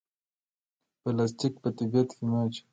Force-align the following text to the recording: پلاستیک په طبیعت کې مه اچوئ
پلاستیک 1.01 1.53
په 1.63 1.69
طبیعت 1.77 2.09
کې 2.17 2.23
مه 2.29 2.37
اچوئ 2.43 2.63